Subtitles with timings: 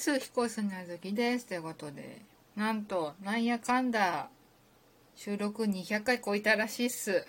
[0.00, 2.22] ます彦砂月ですということで
[2.56, 4.30] なんとなんやかんだ
[5.14, 7.22] 収録200回超えたらしいっす。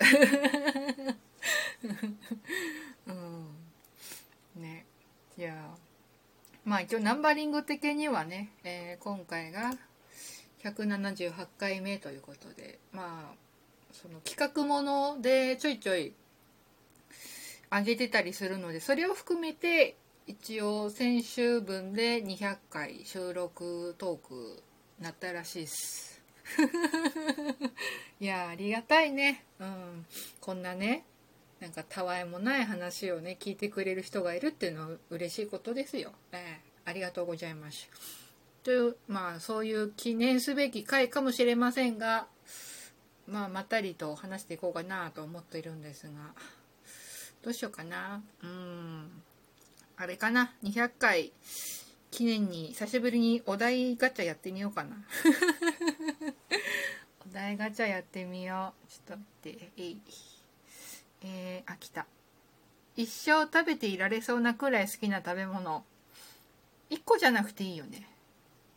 [3.06, 3.46] うん。
[4.56, 4.86] ね。
[5.36, 5.54] いや。
[6.64, 9.74] まあ一応ナンバリング的にはね、えー、今回が
[10.64, 13.36] 178回目ということでまあ
[13.92, 16.14] その企画ものでちょいちょい
[17.70, 19.96] 上げてたりするのでそれを含めて
[20.26, 24.62] 一応先週分で200回収録トーク
[25.00, 26.22] なったらしいっす。
[28.20, 29.44] いやありがたいね。
[29.58, 30.06] うん。
[30.40, 31.04] こんなね
[31.60, 37.88] なんかたわいもない話をね聞いてくれる人がいるっていうのは嬉しいことですよ、えー、ありがとうございます。
[38.62, 42.28] というまあそういう記念すべき回かもしれませんが
[43.26, 46.34] まあまったりと話していこうかなと思っているんですが。
[47.42, 48.22] どうしようかな。
[48.42, 48.71] うん。
[50.02, 51.32] あれかな？200回。
[52.10, 54.96] 記念に久しぶりにお題ガチャやってみようかな。
[57.24, 58.88] お題ガチャやってみよう。
[58.90, 59.26] ちょっと待っ
[59.58, 59.70] て。
[59.76, 60.00] えい
[61.20, 62.08] えー、あ来た。
[62.96, 65.84] 一生食べていられそうなくらい好きな食べ物。
[66.90, 68.08] 1個じゃなくていいよね。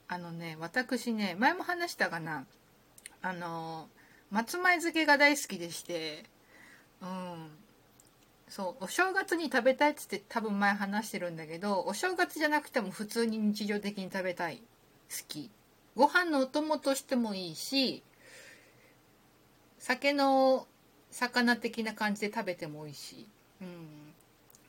[0.07, 2.45] あのね私ね前も話したかな。
[3.23, 3.89] あの
[4.29, 6.25] 松前漬けが大好きでして。
[7.01, 7.64] うん。
[8.47, 14.57] そうお正月に食べたいっつって多分前話してるんだけどお正月じゃなくても普通に日常的に食べたい。
[15.09, 15.49] 好き。
[15.95, 18.03] ご飯のお供としてもいいし
[19.79, 20.67] 酒の
[21.11, 23.27] 魚的な感じで食べてもいいし、
[23.61, 24.13] うん、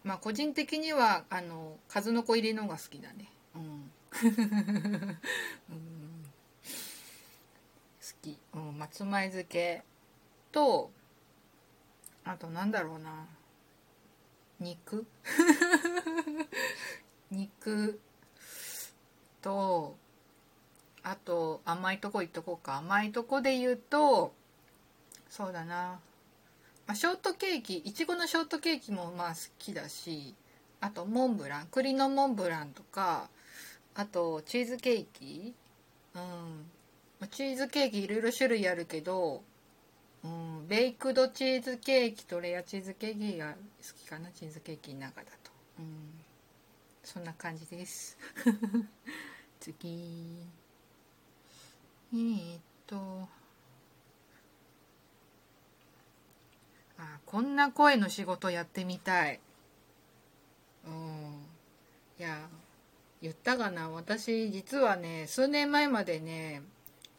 [0.05, 3.91] まあ個人的にはあの数の子入りのが好きだね、うん。
[5.71, 6.27] うん、
[8.01, 9.83] 好き、うん、松前漬け
[10.53, 10.93] と
[12.25, 13.27] あとなんだろうな。
[14.61, 15.07] 肉？
[17.31, 18.01] 肉
[19.43, 19.97] と
[21.03, 22.77] あと甘いとこ行っとこうか。
[22.77, 24.33] 甘いとこで言うと
[25.29, 26.01] そうだな、
[26.87, 30.35] まあ、ショートケーキいちごのショートケーキもまあ好きだし
[30.81, 33.29] あとモンブラン栗のモンブランとか
[33.95, 35.55] あとチーズケーキ。
[36.15, 36.67] うん。
[37.31, 39.43] チーズケーキいろいろ種類あるけど
[40.25, 43.57] うん、ベイクドチーズケーキとレアチーズケーキが好
[43.97, 45.87] きかなチーズケーキの中だと、うん、
[47.05, 48.19] そんな感じです。
[49.61, 50.47] 次。
[52.13, 53.29] えー、っと。
[56.99, 59.41] あこんな声の仕事やってみたい。
[60.87, 61.47] うん。
[62.19, 62.49] いや
[63.21, 63.91] 言ったかな。
[63.91, 66.63] 私実はね数年前までね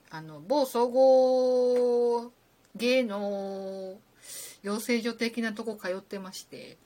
[0.10, 2.32] あの某総合
[2.78, 3.98] 芸能
[4.64, 6.78] 養成所的なとこ通ってまして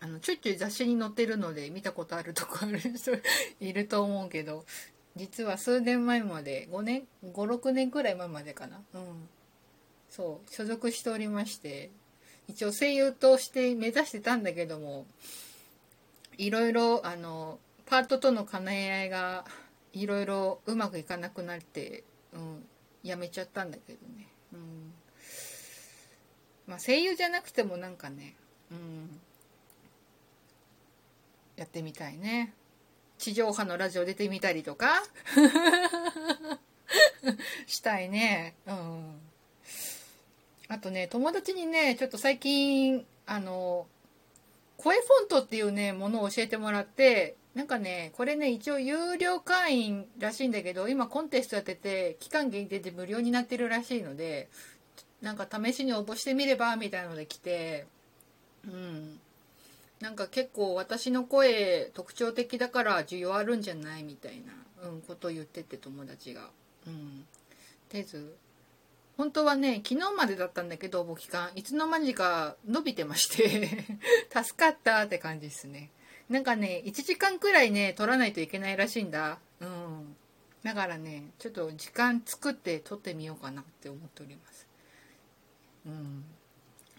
[0.00, 3.12] あのちょいちょい雑誌に載ってるので見たことあるとこある人
[3.60, 4.64] いると思うけど
[5.16, 8.82] 実は数年前まで5年56年くらい前までかな。
[8.94, 9.28] うん。
[10.10, 11.90] そう所属しておりまして
[12.46, 15.06] 一応声優として目指してたんだけども
[16.38, 19.44] いろいろあのパートとの兼ね合いが
[19.92, 22.64] いろいろうまくいかなくなって、うん、
[23.02, 24.28] やめちゃったんだけどね。
[26.66, 28.36] まあ声優じゃなくてもなんかね
[28.70, 29.20] うん。
[31.56, 32.52] やってみたいね。
[33.18, 35.02] 地上波のラジオ出てみたりとか。
[37.66, 38.54] したいね。
[38.66, 39.20] うん。
[40.68, 43.86] あとね友達にねちょっと最近あの
[44.78, 54.48] 声フォントっていうねものを教えてもらってなんかねこれね一応有料会員らしいんだけど今コンテストやってて期間限定で無料になってるらしいので
[55.22, 57.86] なんか試しに応募してみればみたいなので来て
[58.66, 59.20] うん
[60.00, 64.42] なんか結構私の声特徴的だから需要あるんじゃないみたい
[64.82, 66.50] な、うん、ことを言ってて友達が。
[66.86, 67.24] うん。
[67.88, 68.36] てず
[69.16, 73.86] 本当はね昨日までだったんだけど応募期間いつの間にか伸びてまして
[74.44, 75.90] 助かったって感じですね。
[76.28, 79.38] なんかね1時間くらいね撮らないといけないらしいんだ。
[79.60, 80.16] うん。
[80.62, 84.66] だからねちょっと時間作って撮ってみようかなって思っております。
[85.86, 86.24] うん。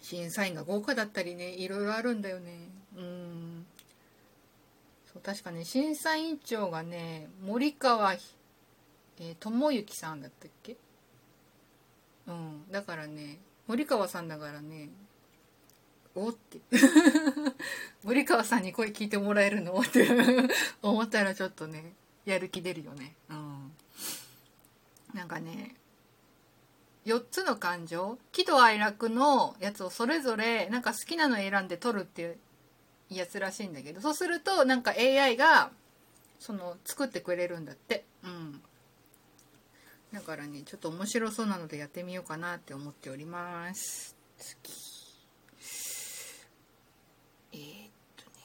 [0.00, 2.68] 審査員が豪華だったりねいろいろあるんだよね。
[2.96, 3.66] うん。
[5.12, 10.76] そう確かね審査委員長がね森川、えー、智之さんだったっけ？
[12.28, 12.70] うん。
[12.70, 14.90] だからね森川さんだからね
[16.16, 16.58] おって。
[18.02, 19.78] 森川さんに声聞いてもらえるの？
[19.78, 20.08] って
[20.82, 21.92] 思ったらちょっとね
[22.24, 23.14] やる気出るよね。
[23.30, 23.72] うん。
[25.14, 25.74] なんかね
[27.04, 32.36] 4つの感情喜怒哀楽のやつをそれぞれなんか好きなの選んで撮るっていう
[33.10, 35.70] やつらしいんだけどそうするとなんか AI が
[36.38, 38.04] その作ってくれるんだって。
[38.24, 38.60] うん。
[40.12, 44.16] だからねちょっと面白そうなのでやってみようかなって思っております。
[44.38, 44.86] 次
[47.52, 48.36] えー、っとね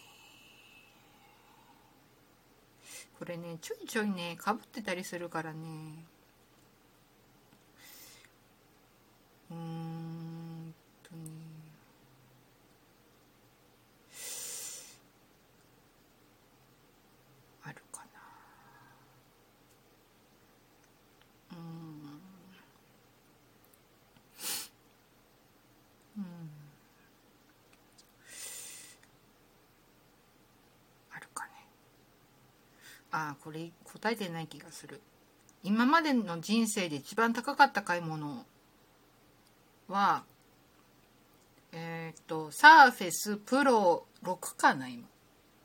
[3.21, 5.59] これねちょいちょいねかぶってたりするからね。
[9.51, 10.73] うん
[11.03, 11.21] とね
[17.63, 18.19] あるかな
[21.51, 21.61] うーん
[26.17, 26.23] うん
[31.13, 31.51] あるかね
[33.11, 35.01] あこれ答えてない気がする。
[35.63, 38.45] 今までの人生で一番高かった買い物
[39.87, 40.23] は
[41.71, 45.07] えっ、とサーフェスプロ6かな今。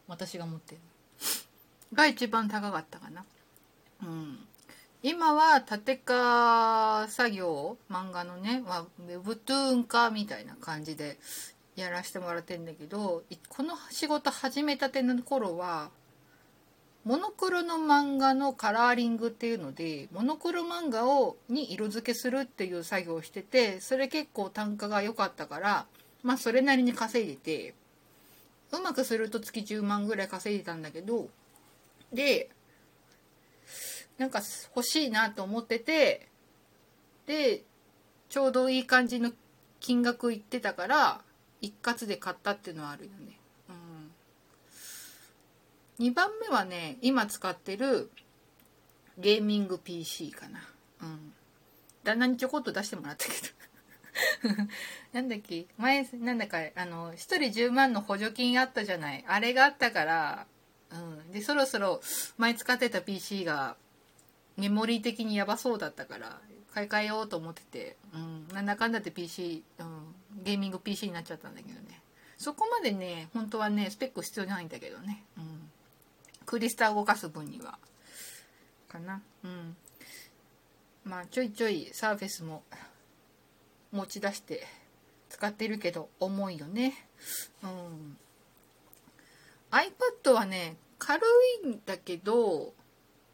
[0.09, 0.81] 私が持ってる
[1.93, 3.25] が一番高かったかな。
[4.03, 4.39] うん。
[5.03, 11.19] 今は縦化作業漫画のね、ウェブトゥーン化みたいな感じで
[11.77, 15.91] やらせてもらってんだけどこの仕事始めたての頃は
[17.07, 25.87] モノクロの漫画のカラーリングっていうのでモノクロ漫画をに色付けするっていう作業をしててそれ結構単価が良かったから
[26.25, 27.75] まあそれなりに稼いでて
[28.73, 31.29] うまくすると月10万ぐらい稼いでたんだけど
[32.13, 32.51] で
[34.19, 34.41] なんか
[34.75, 36.27] 欲しいなと思ってて
[37.29, 37.63] で
[38.29, 39.31] ちょうどいい感じの
[39.79, 41.21] 金額いってたから
[41.61, 43.39] 一括で買ったっていうのはあるよね。
[45.99, 48.11] 2番目はね今使ってる
[49.19, 50.61] ゲーミング PC かな。
[51.03, 51.33] うん、
[52.05, 53.37] 旦那にちょこっと出してもらったけど。
[55.13, 55.67] なんだっけ？
[55.79, 57.37] 前なんだかあの1人
[57.69, 59.25] 10万の補助金あったじゃない。
[59.27, 60.47] あれがあったから、
[60.91, 62.01] うん、でそろそろ
[62.37, 63.77] 前使ってた PC が
[64.57, 66.41] メモリー的にやばそうだったから
[66.73, 72.03] 買い替えようと思ってて、うん、なんだかんだって PC、うん、ゲーミング PC になっちゃったんだけどね。
[72.39, 75.25] そこまでね本当はねスペック必要ないんだけどね、
[76.47, 77.79] クリスタ動かす分には。
[78.89, 79.21] かな。
[79.45, 79.77] うん。
[81.05, 82.63] まあちょいちょいサーフェスも
[83.93, 84.67] 持ち出して
[85.29, 86.95] 使ってるけど重いよね。
[87.63, 88.17] うん。
[89.71, 91.21] iPad はね軽
[91.65, 92.73] いんだけど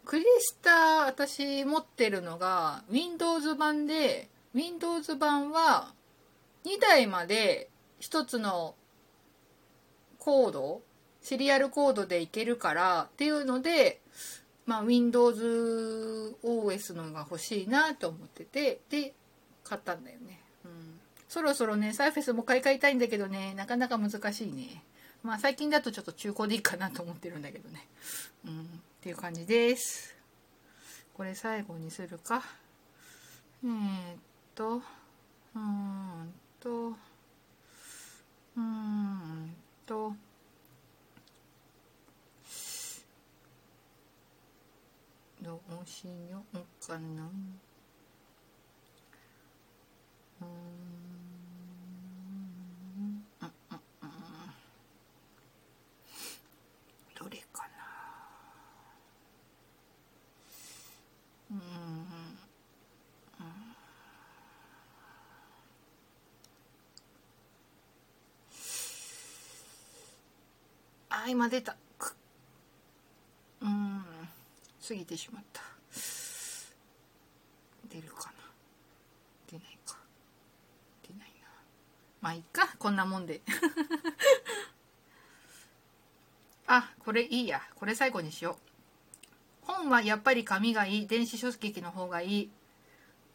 [0.05, 5.93] クリスタ私持ってるのが Windows 版で Windows 版は
[6.65, 7.71] 2台まで
[8.01, 8.75] 1つの
[10.19, 10.83] コード
[11.23, 14.01] シリアルコードでいけるからっていうので、
[14.67, 19.15] まあ、Windows OS のが欲しいなと思っててで
[19.65, 24.83] 買ったんだよね、うん、そろそろねサーフェスも買い替えたいんだけどねなかなか難しいね。
[25.23, 27.87] まあ最近だとちょっと中古でいいかなと思ってるんだけどね。
[28.45, 28.61] うん。
[28.63, 28.65] っ
[29.01, 30.17] ていう感じです。
[31.15, 32.43] これ最後にするか。
[33.65, 34.17] えー、っ
[34.57, 39.55] とうーんとうーん
[39.87, 40.13] と
[45.43, 47.25] どうしようかな。
[50.41, 50.49] うーん。
[50.49, 50.49] う
[53.01, 53.27] ん。
[53.41, 53.49] うん。
[54.03, 54.09] うん。
[57.19, 57.83] どれかな。
[61.51, 61.59] うん。
[71.11, 71.77] あ今出た。
[74.87, 75.63] 過ぎてしまった。
[77.89, 78.35] 出るかな？
[79.51, 79.97] 出ないか。
[81.07, 81.47] 出ないな。
[82.21, 82.75] まあいいか。
[82.79, 83.41] こんなもんで。
[86.67, 87.61] あこれいいや。
[87.77, 88.59] これ最後にしよ
[89.63, 89.67] う。
[89.67, 91.07] 本はやっぱり紙がいい。
[91.07, 92.51] 電子書籍の方がいい。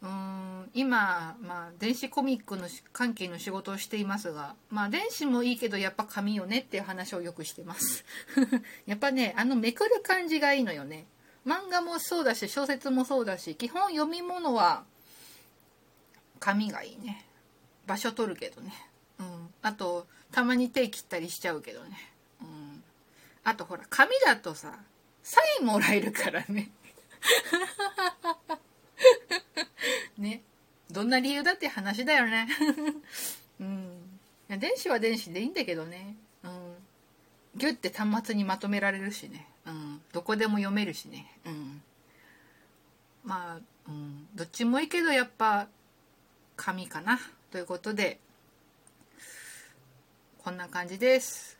[0.02, 0.48] うーん。
[0.74, 8.04] 今、まあ、電子コミックの関係の仕事をしていますが、まあ、電子もいいけどやっぱ紙よねっていう話をよくしてます。
[8.86, 11.06] やっぱねあのめくる感じがいいのよね。
[11.46, 14.84] 漫画もそうだし小説もそうだし基本読み物は
[16.40, 17.24] 紙がいいね。
[17.86, 18.72] 場所取るけどね。
[19.18, 19.48] うん。
[19.62, 22.12] あとたまに手切ったりしちゃうけどね。
[22.40, 22.82] うん。
[23.44, 24.74] あとほら紙だとさ
[25.22, 26.70] サインもらえるからね。
[30.18, 30.42] ね。
[30.90, 32.48] どんな理由だって話だよね。
[33.60, 34.18] うん。
[34.48, 36.16] 電子は電子でいいんだけどね。
[36.42, 36.76] うん。
[37.56, 39.46] ギュッて端末にまとめられるしね、
[40.18, 41.80] どこでも読めるしね、うん、
[43.24, 45.68] まあ、うん、どっちもいいけどやっぱ
[46.56, 47.20] 紙かな
[47.52, 48.18] ということで
[50.42, 51.56] こんな感じです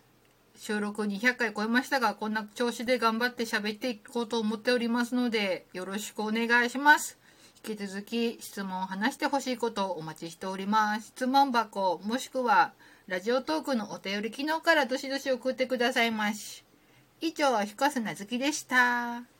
[0.56, 7.16] 収録200回超えましたが、こんな調子で頑張って喋っていこうと思っておりますので、よろしくお願いします。
[7.64, 11.06] 引き続き質問を話してほしいことをお待ちしております。
[11.08, 12.72] 質問箱、もしくは、
[13.06, 16.64] ラジオトークのお便り機能からどしどし送ってくださいまし。
[17.20, 19.37] 以上、ひこすなずきでした。